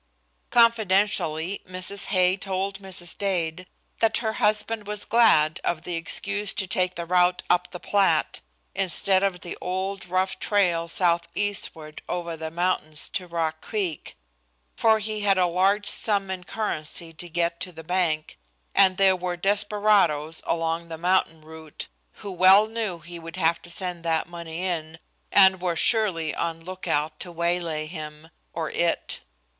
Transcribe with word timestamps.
Confidentially, 0.49 1.61
Mrs. 1.69 2.05
Hay 2.05 2.35
told 2.35 2.79
Mrs. 2.79 3.15
Dade 3.15 3.67
that 3.99 4.17
her 4.17 4.33
husband 4.41 4.87
was 4.87 5.05
glad 5.05 5.61
of 5.63 5.83
the 5.83 5.93
excuse 5.93 6.55
to 6.55 6.65
take 6.65 6.95
the 6.95 7.05
route 7.05 7.43
up 7.51 7.69
the 7.69 7.79
Platte 7.79 8.41
instead 8.73 9.21
of 9.21 9.41
the 9.41 9.55
old, 9.61 10.07
rough 10.07 10.39
trail 10.39 10.87
southeastward 10.87 12.01
over 12.09 12.35
the 12.35 12.49
mountains 12.49 13.09
to 13.09 13.27
Rock 13.27 13.61
Creek, 13.61 14.17
for 14.75 14.97
he 14.97 15.19
had 15.21 15.37
a 15.37 15.45
large 15.45 15.85
sum 15.85 16.31
in 16.31 16.45
currency 16.45 17.13
to 17.13 17.29
get 17.29 17.59
to 17.59 17.71
the 17.71 17.83
bank, 17.83 18.39
and 18.73 18.97
there 18.97 19.15
were 19.15 19.37
desperados 19.37 20.41
along 20.47 20.87
the 20.87 20.97
mountain 20.97 21.41
route 21.43 21.89
who 22.13 22.31
well 22.31 22.65
knew 22.65 22.97
he 23.01 23.19
would 23.19 23.35
have 23.35 23.61
to 23.61 23.69
send 23.69 24.01
that 24.03 24.27
money 24.27 24.65
in, 24.65 24.97
and 25.31 25.61
were 25.61 25.75
surely 25.75 26.33
on 26.33 26.59
lookout 26.59 27.19
to 27.19 27.31
waylay 27.31 27.85
him 27.85 28.31
or 28.51 28.71
it. 28.71 29.21